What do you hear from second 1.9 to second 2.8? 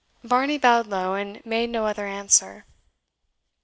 answer.